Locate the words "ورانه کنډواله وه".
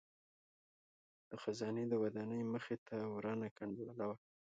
3.15-4.17